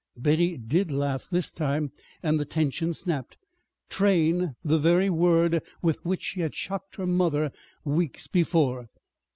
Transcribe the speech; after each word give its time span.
Betty 0.17 0.57
did 0.57 0.89
laugh 0.89 1.27
this 1.29 1.51
time 1.51 1.91
and 2.23 2.39
the 2.39 2.43
tension 2.43 2.95
snapped. 2.95 3.37
"Train" 3.87 4.55
the 4.65 4.79
very 4.79 5.11
word 5.11 5.61
with 5.83 6.03
which 6.03 6.23
she 6.23 6.39
had 6.41 6.55
shocked 6.55 6.95
her 6.95 7.05
mother 7.05 7.51
weeks 7.85 8.25
before! 8.25 8.89